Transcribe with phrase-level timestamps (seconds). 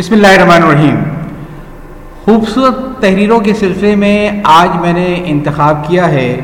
[0.00, 0.96] بسم اللہ الرحمن الرحیم۔
[2.24, 6.40] خوبصورت تحریروں کے سلسلے میں آج میں نے انتخاب کیا ہے۔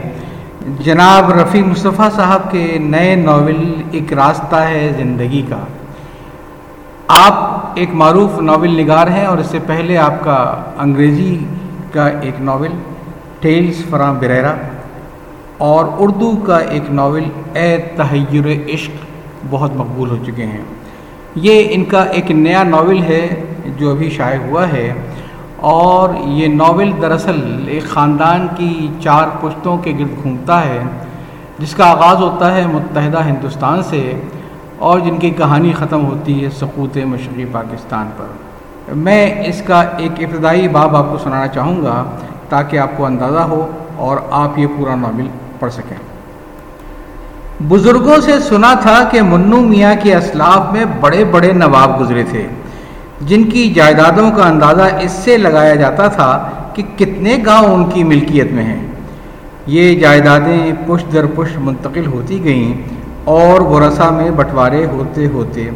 [0.81, 5.59] جناب رفیع مصطفیٰ صاحب کے نئے ناول ایک راستہ ہے زندگی کا۔
[7.09, 7.35] آپ
[7.75, 11.45] ایک معروف ناول نگار ہیں اور اس سے پہلے آپ کا انگریزی
[11.93, 12.73] کا ایک ناول،
[13.41, 14.55] ٹیلز فرام بریرا،
[15.59, 18.91] اور اردو کا ایک ناول، اے تحیر عشق،
[19.51, 20.76] بہت مقبول ہو چکے ہیں۔
[21.37, 23.45] یہ ان کا ایک نیا ناول ہے
[23.79, 24.93] جو ابھی شائع ہوا ہے
[25.57, 30.81] اور یہ ناول دراصل ایک خاندان کی چار پشتوں کے گرد گھومتا ہے،
[31.59, 34.21] جس کا آغاز ہوتا ہے متحدہ ہندوستان سے
[34.79, 40.25] اور جن کی کہانی ختم ہوتی ہے سقوط مشرقی پاکستان پر۔ میں اس کا ایک
[40.25, 42.05] ابتدائی باب آپ کو سنانا چاہوں گا
[42.49, 46.16] تاکہ آپ کو اندازہ ہو اور آپ یہ پورا ناول پڑھ سکیں۔
[47.61, 52.47] بزرگوں سے سنا تھا کہ منو میاں کے اسلاف میں بڑے بڑے نواب گزرے تھے،
[53.21, 58.05] جن کی جائیدادوں کا اندازہ اس سے لگایا جاتا تھا کہ کتنے گاؤں ان کی
[58.05, 58.87] ملکیت میں ہیں۔
[59.67, 62.73] یہ جائیدادیں پشت در پشت منتقل ہوتی گئیں
[63.25, 65.71] اور ورثہ میں بٹوارے ہوتے ہوتے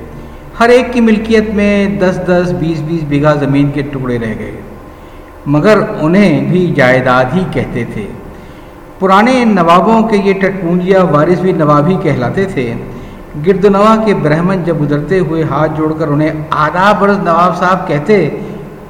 [0.60, 4.60] ہر ایک کی ملکیت میں دس دس بیس بیس بیگھہ زمین کے ٹکڑے رہ گئے۔
[5.46, 8.06] مگر انہیں بھی جائیداد ہی کہتے تھے۔
[9.00, 12.74] پرانے نوابوں کے یہ ٹٹپونجیا وارث بھی نواب ہی کہلاتے تھے۔
[13.46, 17.88] گرد نوا کے برہمن جب گزرتے ہوئے ہاتھ جوڑ کر انہیں آدھا برس نواب صاحب
[17.88, 18.28] کہتے،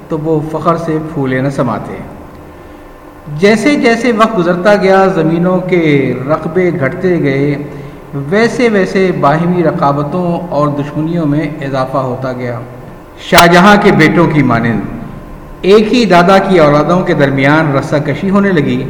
[0.08, 1.96] تو وہ فخر سے پھولے نہ سماتے۔
[3.38, 7.54] جیسے جیسے وقت گزرتا گیا، زمینوں کے رقبے گھٹتے گئے،
[8.14, 12.58] ویسے ویسے باہمی رقابتوں اور دشمنیوں میں اضافہ ہوتا گیا۔
[13.18, 14.80] شاہجہاں کے بیٹوں کی مانند،
[15.62, 18.82] ایک ہی دادا کی اولادوں کے درمیان رسہ کشی ہونے لگی۔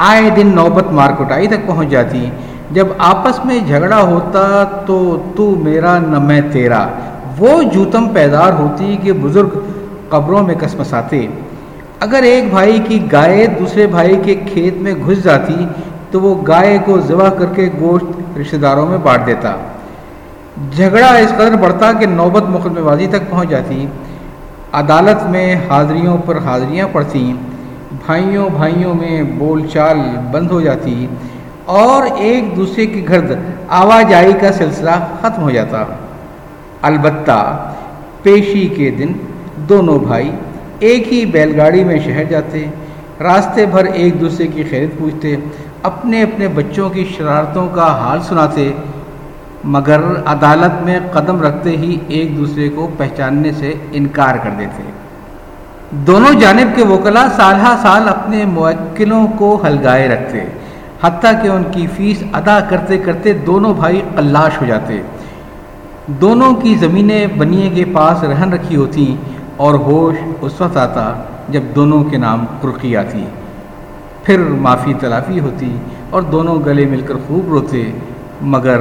[0.00, 2.30] آئے دن نوبت مار کٹائی تک پہنچ جاتی۔
[2.70, 6.86] جب آپس میں جھگڑا ہوتا تو تو میرا نہ میں تیرا۔
[7.38, 9.48] وہ جوتم پیدار ہوتی کہ بزرگ
[10.08, 11.26] قبروں میں کسمساتے۔
[12.00, 15.66] اگر ایک بھائی کی گائے دوسرے بھائی کے کھیت میں گھس جاتی
[16.10, 19.56] تو وہ گائے کو ذبح کر کے گوشت رشتہ داروں میں بانٹ دیتا۔
[20.76, 23.86] جھگڑا اس قدر بڑھتا کہ نوبت مقدمے بازی تک پہنچ جاتی۔
[24.72, 27.57] عدالت میں حاضریوں پر حاضریاں پڑتیں۔
[28.08, 29.98] بھائیوں بھائیوں میں بول چال
[30.30, 31.06] بند ہو جاتی
[31.64, 33.34] اور ایک دوسرے کے گھر
[33.68, 35.84] آواجائی کا سلسلہ ختم ہو جاتا۔
[36.82, 37.40] البتہ
[38.22, 39.12] پیشی کے دن
[39.68, 40.30] دونوں بھائی
[40.78, 42.64] ایک ہی بیل گاڑی میں شہر جاتے،
[43.20, 45.36] راستے بھر ایک دوسرے کی خیرت پوچھتے،
[45.82, 48.70] اپنے اپنے بچوں کی شرارتوں کا حال سناتے،
[49.64, 54.82] مگر عدالت میں قدم رکھتے ہی ایک دوسرے کو پہچاننے سے انکار کر دیتے۔
[55.90, 60.44] دونوں جانب کے وکلا سال ہا سال اپنے موکلوں کو ہلگائے رکھتے،
[61.02, 65.00] حتیٰ کہ ان کی فیس ادا کرتے کرتے دونوں بھائی قلاش ہو جاتے۔
[66.06, 69.16] دونوں کی زمینیں بنیے کے پاس رہن رکھی ہوتی
[69.56, 71.12] اور ہوش اس وقت آتا
[71.48, 73.24] جب دونوں کے نام رخی آتی۔
[74.24, 75.76] پھر معافی تلافی ہوتی
[76.10, 77.90] اور دونوں گلے مل کر خوب روتے،
[78.42, 78.80] مگر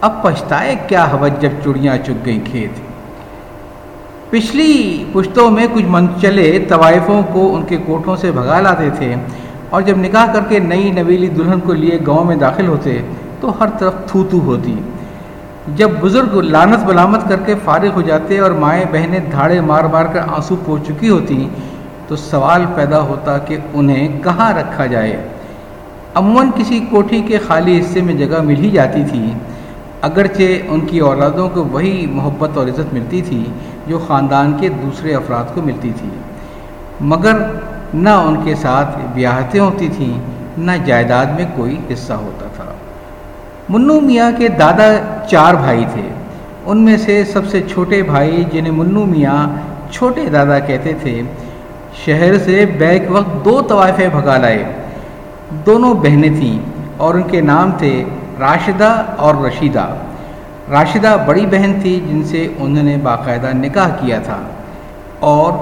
[0.00, 2.87] اب پچھتائے کیا حوج جب چڑیاں چگ گئیں کھیت؟
[4.30, 9.14] پچھلی پشتوں میں کچھ منچلے طوائفوں کو ان کے کوٹھوں سے بھگا لاتے تھے
[9.70, 12.98] اور جب نکاح کر کے نئی نویلی دلہن کو لیے گاؤں میں داخل ہوتے
[13.40, 14.74] تو ہر طرف تھو تھو ہوتی۔
[15.76, 20.04] جب بزرگ لانت بلامت کر کے فارغ ہو جاتے اور مائیں بہنیں دھاڑے مار مار
[20.12, 21.48] کر آنسو پو چکی ہوتی
[22.08, 25.16] تو سوال پیدا ہوتا کہ انہیں کہاں رکھا جائے۔
[26.14, 29.30] عموماً کسی کوٹھی کے خالی حصے میں جگہ مل ہی جاتی تھی۔
[30.02, 33.44] اگرچہ ان کی اولادوں کو وہی محبت اور عزت ملتی تھی
[33.88, 36.08] جو خاندان کے دوسرے افراد کو ملتی تھی۔
[37.00, 37.36] مگر
[37.94, 40.20] نہ ان کے ساتھ بیاہتیں ہوتی تھیں،
[40.58, 42.64] نہ جائیداد میں کوئی حصہ ہوتا تھا۔
[43.68, 46.08] منو میاں کے دادا چار بھائی تھے۔
[46.66, 49.48] ان میں سے سب سے چھوٹے بھائی جنہیں منو میاں
[49.90, 51.22] چھوٹے دادا کہتے تھے،
[52.04, 54.64] شہر سے بیک وقت دو طوائفیں بھگا لائے۔
[55.66, 56.58] دونوں بہنیں تھیں
[56.96, 58.04] اور ان کے نام تھے
[58.40, 59.86] راشدہ اور رشیدہ۔
[60.70, 64.38] راشدہ بڑی بہن تھی جن سے انہوں نے باقاعدہ نکاح کیا تھا
[65.18, 65.52] اور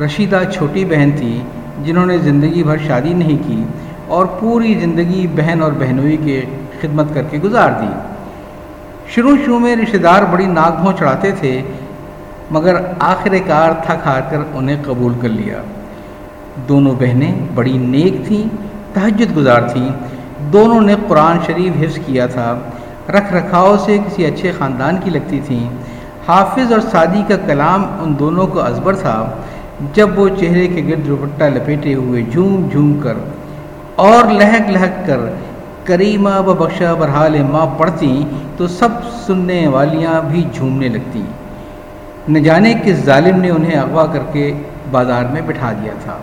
[0.00, 1.40] رشیدہ چھوٹی بہن تھی
[1.84, 3.64] جنہوں نے زندگی بھر شادی نہیں کی
[4.06, 6.40] اور پوری زندگی بہن اور بہنوئی کے
[6.80, 7.92] خدمت کر کے گزار دی۔
[9.14, 11.62] شروع شروع میں رشتہ دار بڑی ناک بھوں چڑھاتے تھے،
[12.50, 15.56] مگر آخر کار تھک ہار کر انہیں قبول کر لیا۔
[16.68, 18.56] دونوں بہنیں بڑی نیک تھیں،
[18.94, 19.88] تہجد گزار تھیں۔
[20.52, 22.58] دونوں نے قرآن شریف حفظ کیا تھا۔
[23.12, 25.68] رکھ رکھاؤ سے کسی اچھے خاندان کی لگتی تھیں
[26.28, 29.30] حافظ اور سعدی کا کلام ان دونوں کو ازبر تھا۔
[29.94, 33.14] جب وہ چہرے کے گرد دوپٹہ لپیٹے ہوئے جھوم جھوم کر
[33.96, 35.20] اور لہک لہک کر
[35.84, 38.24] کریمہ و بخشا برحال ماں پڑھتی
[38.56, 38.88] تو سب
[39.26, 41.22] سننے والیاں بھی جھومنے لگتی۔
[42.28, 44.52] نہ جانے کس ظالم نے انہیں اغوا کر کے
[44.90, 46.16] بازار میں بٹھا دیا تھا۔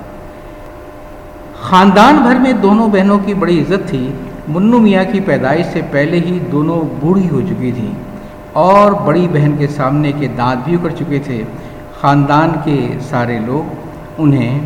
[1.61, 4.11] خاندان بھر میں دونوں بہنوں کی بڑی عزت تھی۔
[4.47, 7.91] منو میاں کی پیدائش سے پہلے ہی دونوں بوڑھی ہو چکی تھیں
[8.53, 11.44] اور بڑی بہن کے سامنے کے دانت بھی اکڑ چکے تھے۔
[12.01, 13.73] خاندان کے سارے لوگ
[14.17, 14.59] انہیں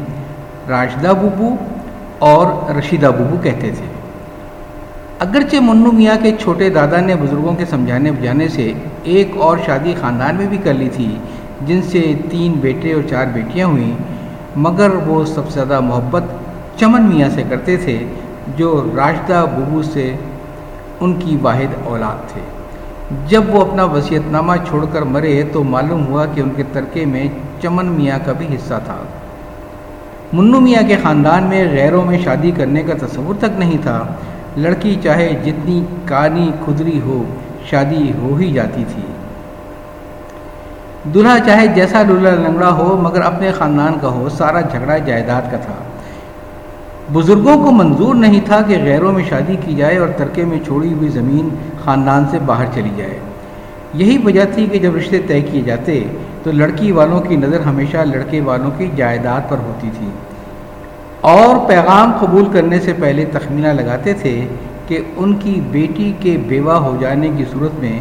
[0.69, 1.56] راشدہ بوبو
[2.19, 3.86] اور رشیدہ بوبو کہتے تھے۔
[5.19, 8.74] اگرچہ منو میاں کے چھوٹے دادا نے بزرگوں کے سمجھانے بجانے سے
[9.04, 11.16] ایک اور شادی خاندان میں بھی کر لی تھی،
[11.66, 13.92] جن سے تین بیٹے اور چار بیٹیاں ہوئیں،
[14.56, 16.24] مگر وہ سب سے زیادہ محبت
[16.80, 18.06] چمن میاں سے کرتے تھے۔
[18.57, 20.15] جو راشدہ ببو سے
[21.00, 22.42] ان کی واحد اولاد تھے۔
[23.27, 27.06] جب وہ اپنا وصیت نامہ چھوڑ کر مرے تو معلوم ہوا کہ ان کے ترکے
[27.06, 27.27] میں
[27.62, 28.95] چمن میاں کا بھی حصہ تھا۔
[30.33, 34.03] منو میاں کے خاندان میں غیروں میں شادی کرنے کا تصور تک نہیں تھا۔
[34.57, 37.24] لڑکی چاہے جتنی کانی کھدری ہو،
[37.69, 39.01] شادی ہو ہی جاتی تھی۔
[41.13, 45.57] دلہا چاہے جیسا لولا لنگڑا ہو، مگر اپنے خاندان کا ہو، سارا جھگڑا جائیداد کا
[45.57, 45.74] تھا۔
[47.09, 50.94] بزرگوں کو منظور نہیں تھا کہ غیروں میں شادی کی جائے اور ترکے میں چھوڑی
[50.94, 51.50] ہوئی زمین
[51.83, 53.19] خاندان سے باہر چلی جائے۔
[53.94, 56.03] یہی وجہ تھی کہ جب رشتے طے کیے جاتے
[56.44, 60.07] تو لڑکی والوں کی نظر ہمیشہ لڑکے والوں کی جائیداد پر ہوتی تھی۔
[61.21, 64.45] اور پیغام قبول کرنے سے پہلے تخمینہ لگاتے تھے
[64.88, 68.00] کہ ان کی بیٹی کے بیوہ ہو جانے کی صورت میں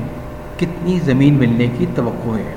[0.57, 2.55] کتنی زمین ملنے کی توقع ہے۔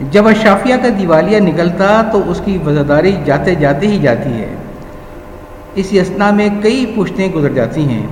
[0.00, 4.54] جب اشافیہ کا دیوالیہ نکلتا تو اس کی وزاداری جاتے جاتے ہی جاتی ہے۔
[5.74, 8.06] اس اسنا میں کئی پشتیں گزر جاتی ہیں۔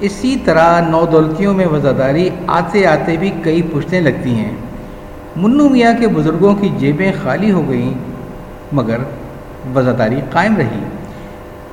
[0.00, 4.50] اسی طرح نو دولتیوں میں وزاداری آتے آتے بھی کئی پشتیں لگتی ہیں۔
[5.36, 7.94] منو میاں کے بزرگوں کی جیبیں خالی ہو گئیں،
[8.72, 8.96] مگر
[9.74, 10.84] وزاداری قائم رہی۔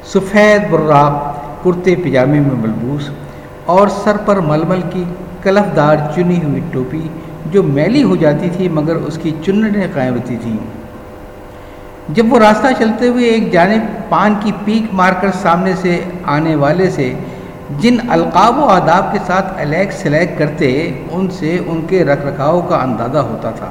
[0.06, 3.10] سفید براق، کرتے پجامے میں ملبوس
[3.66, 5.04] اور سر پر ململ کی
[5.42, 7.08] کلف دار چنی ہوئی ٹوپی
[7.52, 10.58] جو میلی ہو جاتی تھی مگر اس کی چننے قائم ہوتی تھیں۔
[12.10, 16.56] جب وہ راستہ چلتے ہوئے ایک جانب پان کی پیک مار کر سامنے سے آنے
[16.56, 17.14] والے سے
[17.80, 22.62] جن القاب و آداب کے ساتھ الیک سلیک کرتے، ان سے ان کے رکھ رکھاؤ
[22.62, 23.70] کا اندازہ ہوتا تھا۔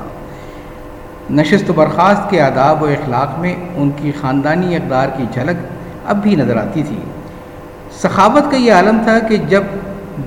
[1.30, 5.66] نشست و برخاست کے آداب و اخلاق میں ان کی خاندانی اقدار کی جھلک
[6.06, 6.98] اب بھی نظر آتی تھی۔
[8.02, 9.62] سخاوت کا یہ عالم تھا کہ جب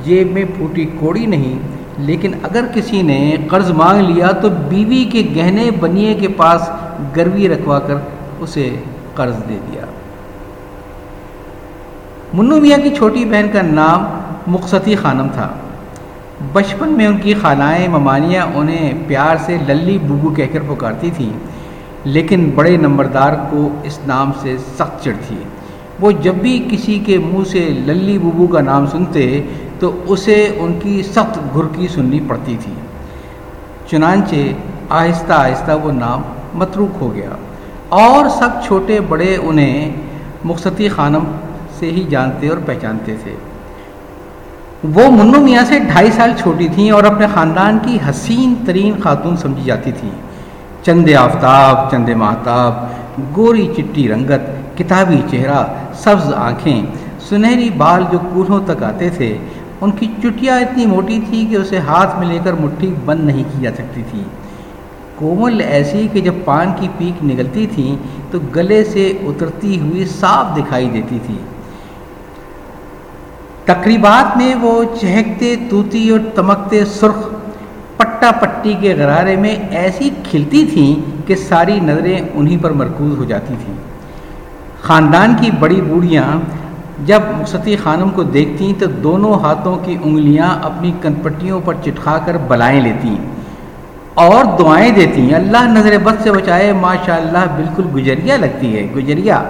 [0.04, 1.60] جیب میں پھوٹی کوڑی نہیں
[1.98, 6.70] لیکن اگر کسی نے قرض مانگ لیا تو بیوی کے گہنے بنیے کے پاس
[7.18, 7.96] گروی رکھوا کر
[8.40, 8.70] اسے
[9.16, 9.86] قرض دے دیا۔
[12.34, 14.06] منو میاں کی چھوٹی بہن کا نام
[14.48, 15.48] مقصتی خانم تھا۔
[16.54, 21.32] بچپن میں ان کی خالائیں، ممانیاں انہیں پیار سے للی بوبو کہہ کر پکارتی تھیں،
[22.04, 25.36] لیکن بڑے نمبردار کو اس نام سے سخت چڑھ تھی
[26.00, 29.42] وہ جب بھی کسی کے منہ سے للی بوبو کا نام سنتے
[29.80, 32.74] تو اسے ان کی سخت گھرکی سننی پڑتی تھی۔
[33.88, 34.36] چنانچہ
[34.90, 36.22] آہستہ آہستہ وہ نام
[36.54, 37.30] متروک ہو گیا۔
[37.90, 39.92] اور سب چھوٹے بڑے انہیں
[40.44, 41.24] مقصدی خانم
[41.80, 43.36] سے ہی جانتے اور پہچانتے تھے۔
[44.94, 49.38] وہ منو میاں سے ڈھائی سال چھوٹی تھیں اور اپنے خاندان کی حسین ترین خاتون
[49.38, 50.10] سمجھی جاتی تھیں۔
[50.86, 52.74] چند آفتاب چند ماہتاب،
[53.38, 56.86] گوری چٹی رنگت، کتابی چہرہ، سبز آنکھیں،
[57.20, 59.38] سنہری بال جو کولوں تک آتے تھے
[59.82, 63.44] ان کی چٹیاں اتنی موٹی تھی کہ اسے ہاتھ میں لے کر مٹھی بند نہیں
[63.52, 64.24] کی جا سکتی تھی۔
[65.16, 67.96] کومل ایسی کہ جب پان کی پیک نکلتی تھی
[68.32, 71.38] تو گلے سے اترتی ہوئی صاف دکھائی دیتی تھی۔
[73.66, 77.28] تقریبات میں وہ چہکتے، توتی اور تمکتے سرخ
[77.98, 83.24] پٹا پٹی کے غرارے میں ایسی کھلتی تھیں کہ ساری نظریں انہی پر مرکوز ہو
[83.24, 83.76] جاتی تھیں۔
[84.82, 86.24] خاندان کی بڑی بوڑھیاں
[87.04, 92.38] جب مقصدی خانم کو دیکھتی تو دونوں ہاتھوں کی انگلیاں اپنی کنپٹیوں پر چٹکا کر
[92.48, 93.16] بلائیں لیتی
[94.14, 99.44] اور دعائیں دیتی اللہ نظر بد سے بچائے ماشاء اللہ بالکل گجریا لگتی ہے، گجریا۔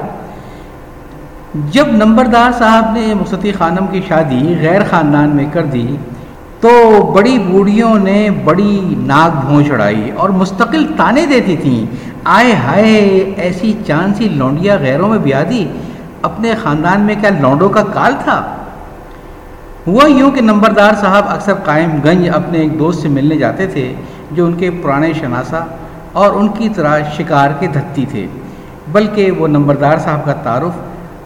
[1.71, 5.95] جب نمبردار صاحب نے مقصدی خانم کی شادی غیر خاندان میں کر دی،
[6.59, 11.85] تو بڑی بوڑھیوں نے بڑی ناک بھون چڑھائی اور مستقل تانے دیتی تھیں۔
[12.23, 12.95] آئے ہائے،
[13.37, 15.65] ایسی چاند سی لونڈیا غیروں میں بیاہ دی
[16.25, 18.55] اپنے خاندان میں کیا لونڈوں کا کال تھا؟
[19.88, 23.94] ہوا یوں کہ نمبردار صاحب اکثر قائم گنج اپنے ایک دوست سے ملنے جاتے تھے،
[24.32, 25.63] جو ان کے پرانے شناسا
[26.13, 28.27] اور ان کی طرح شکار کے دھتی تھے۔
[28.91, 30.77] بلکہ وہ نمبردار صاحب کا تعارف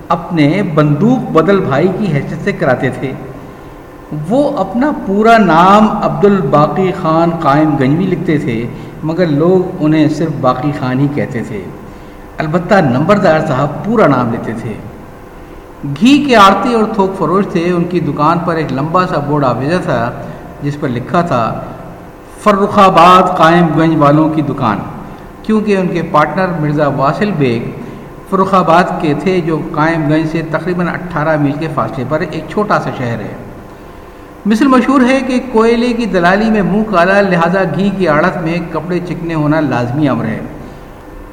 [0.09, 3.11] اپنے بندوق بدل بھائی کی حیثیت سے کراتے تھے۔
[4.29, 8.67] وہ اپنا پورا نام عبد الباقی خان قائم گنجوی لکھتے تھے،
[9.03, 11.63] مگر لوگ انہیں صرف باقی خان ہی کہتے تھے۔
[12.37, 14.73] البتہ نمبردار صاحب پورا نام لیتے تھے۔
[15.83, 19.43] گھی کے آرتی اور تھوک فروش تھے، ان کی دکان پر ایک لمبا سا بورڈ
[19.43, 20.11] آویزہ تھا،
[20.63, 21.61] جس پر لکھا تھا،
[22.43, 24.77] فرخ آباد قائم گنج والوں کی دکان۔
[25.43, 27.71] کیونکہ ان کے پارٹنر مرزا واصل بیگ
[28.29, 32.43] فرخ آباد کے تھے، جو قائم گنج سے تقریباً اٹھارہ میل کے فاصلے پر ایک
[32.49, 33.33] چھوٹا سا شہر ہے۔
[34.45, 38.59] مثل مشہور ہے کہ کوئلے کی دلالی میں منہ کالا، لہذا گھی کی آڑت میں
[38.71, 40.39] کپڑے چکنے ہونا لازمی امر ہے۔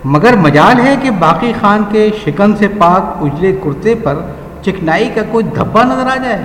[0.04, 4.14] مگر مجال ہے کہ باقی خان کے شکن سے پاک اجلے کرتے پر
[4.66, 6.44] چکنائی کا کوئی دھبا نظر آ جائے۔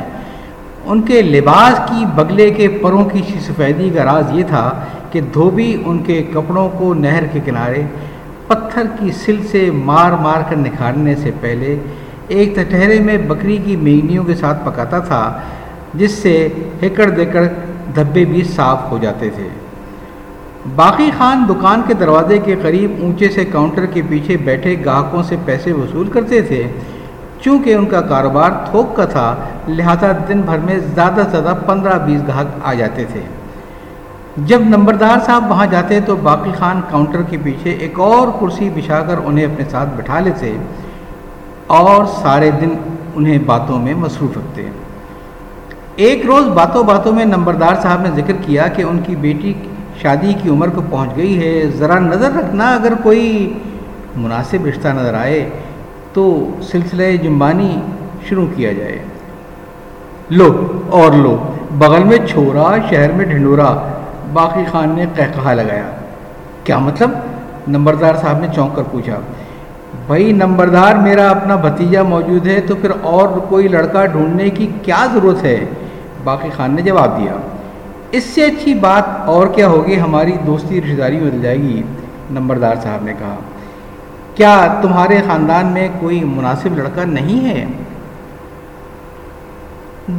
[0.85, 4.69] ان کے لباس کی بگلے کے پروں کی سفیدی کا راز یہ تھا
[5.11, 7.81] کہ دھوبی ان کے کپڑوں کو نہر کے کنارے،
[8.47, 11.75] پتھر کی سل سے مار مار کر نکھارنے سے پہلے
[12.27, 15.23] ایک تٹہرے میں بکری کی مینگنیوں کے ساتھ پکاتا تھا،
[15.93, 16.35] جس سے
[16.83, 17.45] ہکڑ دکڑ
[17.95, 19.47] دھبے بھی صاف ہو جاتے تھے۔
[20.75, 25.35] باقی خان دکان کے دروازے کے قریب اونچے سے کاؤنٹر کے پیچھے بیٹھے گاہکوں سے
[25.45, 26.63] پیسے وصول کرتے تھے۔
[27.41, 29.35] چونکہ ان کا کاروبار تھوک کا تھا،
[29.67, 33.21] لہذا دن بھر میں زیادہ سے زیادہ پندرہ بیس گاہک آ جاتے تھے۔
[34.37, 39.01] جب نمبردار صاحب وہاں جاتے تو باقی خان کاؤنٹر کے پیچھے ایک اور کرسی بچھا
[39.01, 40.57] کر انہیں اپنے ساتھ بٹھا لیتے
[41.67, 42.69] اور سارے دن
[43.15, 44.69] انہیں باتوں میں مصروف رکھتے۔
[45.95, 49.53] ایک روز باتوں باتوں میں نمبردار صاحب نے ذکر کیا کہ ان کی بیٹی
[50.01, 53.53] شادی کی عمر کو پہنچ گئی ہے۔ ذرا نظر رکھنا، اگر کوئی
[54.15, 55.49] مناسب رشتہ نظر آئے
[56.13, 57.81] تو سلسلہ جمبانی
[58.29, 58.99] شروع کیا جائے۔
[60.29, 61.37] لو، اور لو،
[61.77, 63.93] بغل میں چھوڑا شہر میں ڈھنڈورا،
[64.33, 65.89] باقی خان نے کہا لگایا۔
[66.63, 67.11] کیا مطلب؟
[67.67, 69.19] نمبردار صاحب نے چونک کر پوچھا۔
[70.07, 75.05] بھائی، نمبردار میرا اپنا بھتیجا موجود ہے تو پھر اور کوئی لڑکا ڈھونڈنے کی کیا
[75.13, 75.65] ضرورت ہے؟
[76.23, 77.33] باقی خان نے جواب دیا۔
[78.11, 81.83] اس سے اچھی بات اور کیا ہوگی؟ ہماری دوستی رشتہ داری بدل جائے گی۔
[82.31, 83.35] نمبردار صاحب نے کہا۔
[84.35, 87.65] کیا تمہارے خاندان میں کوئی مناسب لڑکا نہیں ہے؟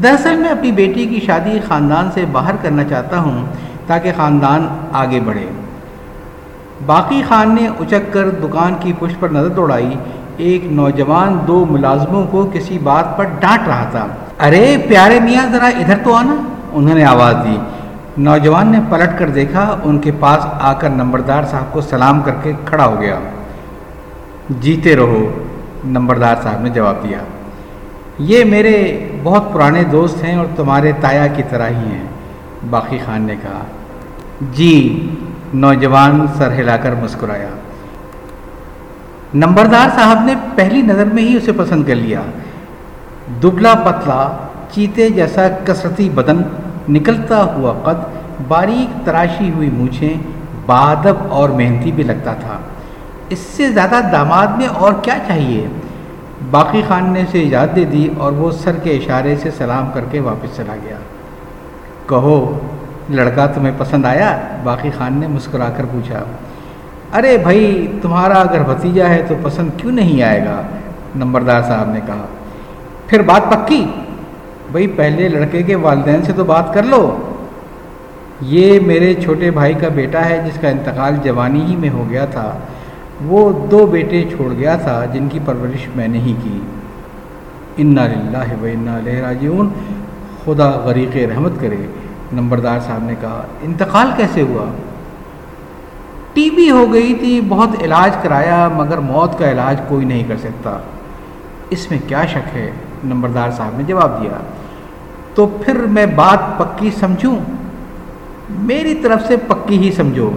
[0.02, 3.47] دراصل میں اپنی بیٹی کی شادی خاندان سے باہر کرنا چاہتا ہوں
[3.87, 5.47] تاکہ خاندان آگے بڑھے۔
[6.87, 9.95] باقی خان نے اچک کر دکان کی پشت پر نظر دوڑائی۔
[10.37, 14.07] ایک نوجوان دو ملازموں کو کسی بات پر ڈانٹ رہا تھا۔
[14.47, 16.37] ارے پیارے میاں، ذرا ادھر تو آنا۔
[16.73, 17.57] انہوں نے آواز دی۔
[18.19, 22.33] نوجوان نے پلٹ کر دیکھا، ان کے پاس آ کر نمبردار صاحب کو سلام کر
[22.42, 23.19] کے کھڑا ہو گیا۔
[24.49, 25.44] جیتے رہو،
[25.84, 27.18] نمبردار صاحب نے جواب دیا۔
[28.18, 32.06] یہ میرے بہت پرانے دوست ہیں اور تمہارے تایا کی طرح ہی ہیں،
[32.70, 33.61] باقی خان نے کہا۔
[34.52, 35.08] جی
[35.54, 37.49] نوجوان سر ہلا کر مسکرایا۔
[39.34, 42.20] نمبردار صاحب نے پہلی نظر میں ہی اسے پسند کر لیا۔
[43.42, 44.37] دبلا پتلا،
[44.70, 46.42] چیتے جیسا کسرتی بدن،
[46.88, 48.18] نکلتا ہوا قد،
[48.49, 50.14] باریک تراشی ہوئی مونچھیں،
[50.66, 52.58] بادب اور محنتی بھی لگتا تھا۔
[53.32, 55.66] اس سے زیادہ داماد میں اور کیا چاہیے؟
[56.50, 60.00] باقی خان نے اسے اجازت دے دی اور وہ سر کے اشارے سے سلام کر
[60.10, 60.96] کے واپس چلا گیا۔
[62.06, 62.58] کہو،
[63.10, 66.24] لڑکا تمہیں پسند آیا؟ باقی خان نے مسکرا کر پوچھا۔
[67.18, 70.62] ارے بھائی، تمہارا اگر بھتیجا ہے تو پسند کیوں نہیں آئے گا؟
[71.16, 72.26] نمبردار صاحب نے کہا۔
[73.06, 73.86] پھر بات پکی؟
[74.70, 77.16] بھائی، پہلے لڑکے کے والدین سے تو بات کر لو۔
[78.40, 82.24] یہ میرے چھوٹے بھائی کا بیٹا ہے جس کا انتقال جوانی ہی میں ہو گیا
[82.24, 82.58] تھا۔
[83.24, 86.60] وہ دو بیٹے چھوڑ گیا تھا جن کی پرورش میں نے ہی کی۔
[87.76, 89.68] انا للہ و انا علیہ راجعون۔
[90.44, 91.76] خدا غریق رحمت کرے۔
[92.32, 94.64] نمبردار صاحب نے کہا، انتقال کیسے ہوا؟
[96.32, 100.36] ٹی بی ہو گئی تھی، بہت علاج کرایا، مگر موت کا علاج کوئی نہیں کر
[100.36, 100.78] سکتا۔
[101.70, 102.70] اس میں کیا شک ہے؟
[103.04, 104.38] نمبردار صاحب نے جواب دیا۔
[105.34, 107.36] تو پھر میں بات پکی سمجھوں؟
[108.50, 110.30] میری طرف سے پکی ہی سمجھو۔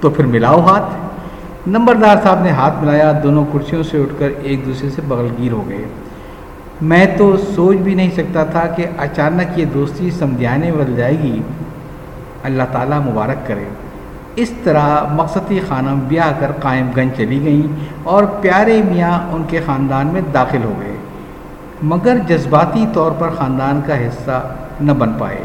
[0.00, 0.90] تو پھر ملاؤ ہاتھ۔
[1.66, 5.52] نمبردار صاحب نے ہاتھ ملایا، دونوں کرسیوں سے اٹھ کر ایک دوسرے سے بغل گیر
[5.52, 5.84] ہو گئے۔
[6.80, 11.42] میں تو سوچ بھی نہیں سکتا تھا کہ اچانک یہ دوستی سمجھانے بدل جائے گی۔
[12.44, 13.64] اللہ تعالیٰ مبارک کرے۔
[14.36, 19.60] اس طرح مقصدی خانم بیاہ کر قائم گنج چلی گئیں اور پیارے میاں ان کے
[19.66, 20.96] خاندان میں داخل ہو گئے۔
[21.82, 25.44] مگر جذباتی طور پر خاندان کا حصہ نہ بن پائے۔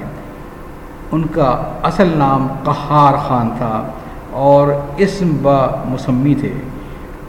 [1.12, 3.84] ان کا اصل نام قہار خان تھا۔
[4.32, 5.50] اور اسم ب
[5.86, 6.54] مسمی تھے۔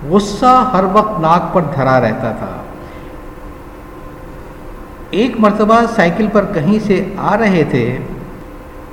[0.08, 2.62] غصہ ہر وقت ناک پر دھرا رہتا تھا۔
[5.10, 7.98] ایک مرتبہ سائیکل پر کہیں سے آ رہے تھے۔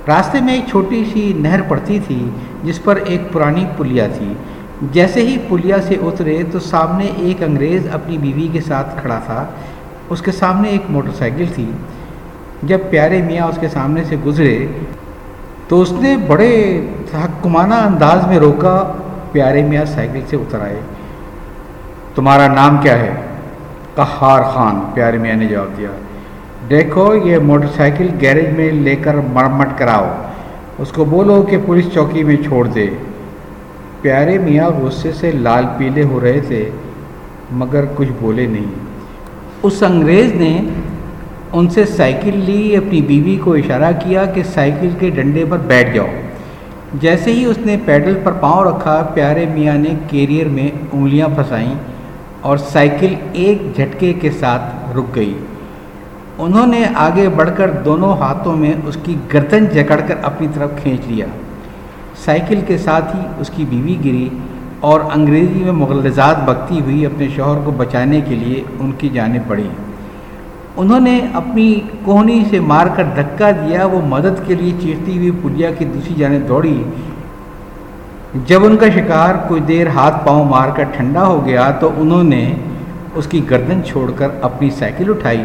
[0.08, 2.30] راستے میں ایک چھوٹی سی نہر پڑتی تھی،
[2.64, 4.34] جس پر ایک پرانی پلیا تھی۔
[4.92, 9.44] جیسے ہی پلیا سے اترے تو سامنے ایک انگریز اپنی بیوی کے ساتھ کھڑا تھا۔
[10.10, 11.70] اس کے سامنے ایک موٹر سائیکل تھی۔
[12.62, 14.66] جب پیارے میاں اس کے سامنے سے گزرے
[15.70, 18.92] تو اس نے بڑے تحکمانہ انداز میں روکا،
[19.32, 20.80] پیارے میاں سائیکل سے اتر آئے۔
[22.14, 23.10] تمہارا نام کیا ہے؟
[23.94, 25.88] قہار خان، پیارے میاں نے جواب دیا۔
[26.70, 30.08] دیکھو، یہ موٹر سائیکل گیریج میں لے کر مرمت کراؤ۔
[30.78, 32.86] اس کو بولو کہ پولیس چوکی میں چھوڑ دے۔
[34.00, 36.70] پیارے میاں غصے سے لال پیلے ہو رہے تھے،
[37.52, 38.66] مگر کچھ بولے نہیں۔
[39.62, 40.62] اس انگریز نے
[41.52, 45.94] ان سے سائیکل لی، اپنی بیوی کو اشارہ کیا کہ سائیکل کے ڈنڈے پر بیٹھ
[45.94, 46.06] جاؤ۔
[46.94, 51.74] جیسے ہی اس نے پیڈل پر پاؤں رکھا، پیارے میاں نے کیریئر میں انگلیاں پھنسائیں
[52.40, 55.34] اور سائیکل ایک جھٹکے کے ساتھ رک گئی۔
[56.38, 60.70] انہوں نے آگے بڑھ کر دونوں ہاتھوں میں اس کی گردن جکڑ کر اپنی طرف
[60.82, 61.26] کھینچ لیا۔
[62.24, 64.28] سائیکل کے ساتھ ہی اس کی بیوی گری
[64.80, 69.48] اور انگریزی میں مغلزات بکتی ہوئی اپنے شوہر کو بچانے کے لیے ان کی جانب
[69.48, 69.68] پڑی
[70.80, 75.30] انہوں نے اپنی کوہنی سے مار کر دھکا دیا، وہ مدد کے لیے چیختی ہوئی
[75.42, 76.82] پلیا کی دوسری جانب دوڑی۔
[78.46, 82.22] جب ان کا شکار کچھ دیر ہاتھ پاؤں مار کر ٹھنڈا ہو گیا تو انہوں
[82.22, 82.54] نے
[83.14, 85.44] اس کی گردن چھوڑ کر اپنی سائیکل اٹھائی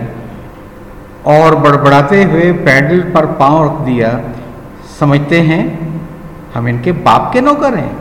[1.23, 4.17] اور بڑبڑاتے ہوئے پیڈل پر پاؤں رکھ دیا۔
[4.99, 5.69] سمجھتے ہیں،
[6.55, 7.93] ہم ان کے باپ کے نوکر ہیں۔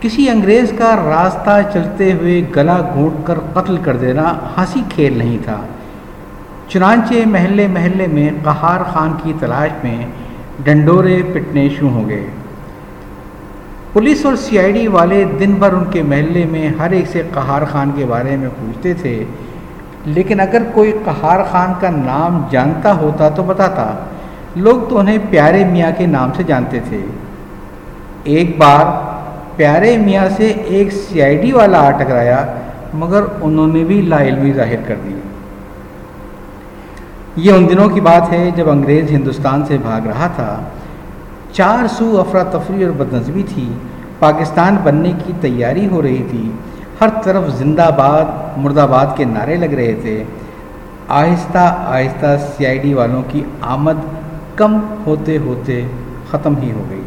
[0.00, 5.38] کسی انگریز کا راستہ چلتے ہوئے گلا گھونٹ کر قتل کر دینا ہنسی کھیل نہیں
[5.44, 5.56] تھا۔
[6.72, 9.96] چنانچہ محلے محلے میں قہار خان کی تلاش میں
[10.64, 12.26] ڈنڈورے پٹنے شروع ہو گئے
[13.92, 17.22] پولیس اور سی آئی ڈی والے دن بھر ان کے محلے میں ہر ایک سے
[17.34, 19.24] قہار خان کے بارے میں پوچھتے تھے،
[20.06, 23.90] لیکن اگر کوئی قہار خان کا نام جانتا ہوتا تو بتاتا۔
[24.56, 27.00] لوگ تو انہیں پیارے میاں کے نام سے جانتے تھے۔
[28.24, 28.84] ایک بار
[29.56, 32.44] پیارے میاں سے ایک سی آئی ڈی والا آ ٹکرایا،
[32.94, 35.14] مگر انہوں نے بھی لا علمی ظاہر کر دی
[37.36, 40.58] یہ ان دنوں کی بات ہے جب انگریز ہندوستان سے بھاگ رہا تھا۔
[41.52, 43.72] چار سو افراتفری اور بدنظمی تھی۔
[44.18, 46.52] پاکستان بننے کی تیاری ہو رہی تھی۔
[47.00, 48.24] ہر طرف زندہ باد
[48.56, 50.24] مرد آباد کے نعرے لگ رہے تھے۔
[51.08, 53.94] آہستہ آہستہ سی آئی ڈی والوں کی آمد
[54.56, 55.86] کم ہوتے ہوتے
[56.30, 57.02] ختم ہی ہو گئی۔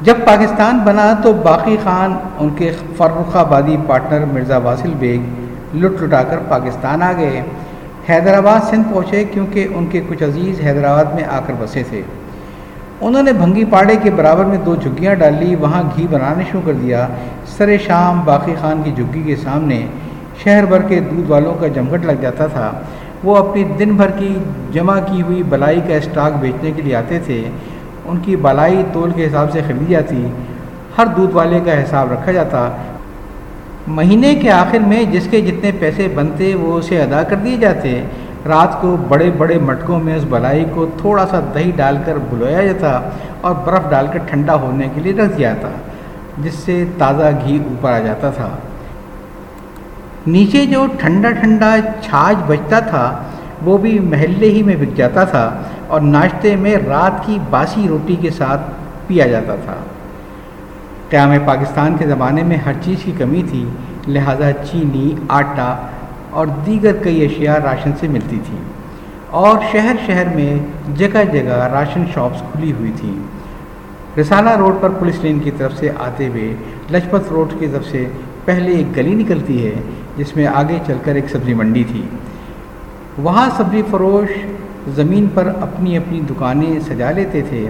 [0.00, 5.20] جب پاکستان بنا تو باقی خان، ان کے فرخ آبادی پارٹنر مرزا واصل بیگ
[5.76, 7.42] لٹ لٹا کر پاکستان آ گئے۔
[8.08, 12.02] حیدرآباد سندھ پہنچے کیونکہ ان کے کچھ عزیز حیدرآباد میں آ کر بسے تھے۔
[13.00, 16.62] انہوں نے بھنگی پاڑے کے برابر میں دو جھگیاں ڈال لی، وہاں گھی بنانے شروع
[16.64, 17.08] کر دیا۔
[17.46, 19.86] سر شام باقی خان کی جھگی کے سامنے
[20.44, 22.72] شہر بھر کے دودھ والوں کا جمگٹ لگ جاتا تھا۔
[23.24, 24.38] وہ اپنی دن بھر کی
[24.72, 27.44] جمع کی ہوئی بلائی کا اسٹاک بیچنے کے لیے آتے تھے۔
[28.04, 30.26] ان کی بلائی تول کے حساب سے خریدی جاتی۔
[30.98, 32.68] ہر دودھ والے کا حساب رکھا جاتا۔
[33.88, 38.02] مہینے کے آخر میں جس کے جتنے پیسے بنتے وہ اسے ادا کر دیے جاتے۔
[38.48, 42.62] رات کو بڑے بڑے مٹکوں میں اس بلائی کو تھوڑا سا دہی ڈال کر بلویا
[42.62, 45.68] جاتا اور برف ڈال کر ٹھنڈا ہونے کے لیے رکھ دیا جاتا،
[46.38, 48.48] جس سے تازہ گھی اوپر آ جاتا تھا۔
[50.26, 53.22] نیچے جو ٹھنڈا ٹھنڈا چھاچ بچتا تھا،
[53.62, 58.16] وہ بھی محلے ہی میں بک جاتا تھا اور ناشتے میں رات کی باسی روٹی
[58.20, 58.60] کے ساتھ
[59.06, 59.74] پیا جاتا تھا۔
[61.12, 63.64] قیام پاکستان کے زمانے میں ہر چیز کی کمی تھی،
[64.08, 65.88] لہذا چینی، آٹا
[66.30, 68.58] اور دیگر کئی اشیاء راشن سے ملتی تھیں۔
[69.30, 70.58] اور شہر شہر میں
[70.96, 73.14] جگہ جگہ راشن شاپس کھلی ہوئی تھیں۔
[74.20, 76.54] رسالہ روڈ پر پولیس لین کی طرف سے آتے ہوئے
[76.90, 78.08] لجپت روڈ کی طرف سے
[78.44, 79.72] پہلے ایک گلی نکلتی ہے،
[80.16, 82.02] جس میں آگے چل کر ایک سبزی منڈی تھی۔
[83.18, 84.46] وہاں سبزی فروش
[84.88, 87.68] زمین پر اپنی اپنی دکانیں سجا لیتے تھے۔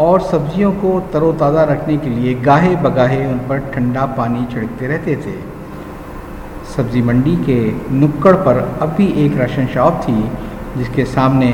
[0.00, 4.44] اور سبزیوں کو تر و تازہ رکھنے کے لیے گاہے بگاہے ان پر ٹھنڈا پانی
[4.52, 5.36] چھڑکتے رہتے تھے۔
[6.74, 10.22] سبزی منڈی کے نکڑ پر اب بھی ایک راشن شاپ تھی،
[10.76, 11.52] جس کے سامنے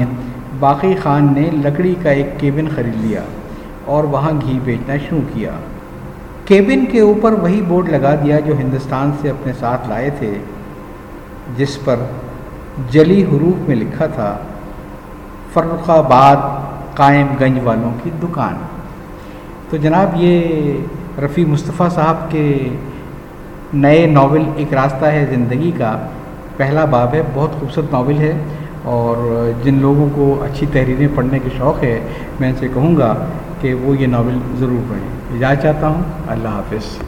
[0.58, 3.20] باقی خان نے لکڑی کا ایک کیبن خرید لیا
[3.84, 5.50] اور وہاں گھی بیچنا شروع کیا۔
[6.44, 10.32] کیبن کے اوپر وہی بورڈ لگا دیا جو ہندوستان سے اپنے ساتھ لائے تھے،
[11.56, 11.96] جس پر
[12.90, 14.36] جلی حروف میں لکھا تھا،
[15.52, 16.36] فرخ آباد
[16.96, 18.54] قائم گنج والوں کی دکان۔
[19.70, 20.42] تو جناب یہ
[21.24, 22.68] رفیع مصطفیٰ صاحب کے
[23.74, 26.06] نئے ناول ایک راستہ ہے زندگی کا۔
[26.56, 28.32] پہلا باب ہے، بہت خوبصورت ناول ہے
[28.82, 32.00] اور جن لوگوں کو اچھی تحریریں پڑھنے کے شوق ہے،
[32.40, 33.14] میں ان سے کہوں گا
[33.60, 37.06] کہ وہ یہ ناول ضرور پڑھیں۔ اجازت چاہتا ہوں۔ اللہ حافظ۔